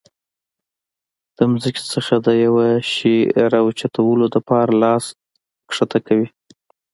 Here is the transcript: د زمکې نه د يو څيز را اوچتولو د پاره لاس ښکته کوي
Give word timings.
د 1.35 1.37
زمکې 1.37 1.81
نه 2.13 2.17
د 2.25 2.27
يو 2.43 2.55
څيز 2.93 3.23
را 3.51 3.59
اوچتولو 3.65 4.25
د 4.33 4.37
پاره 4.47 4.73
لاس 4.83 5.05
ښکته 5.75 5.99
کوي 6.07 6.27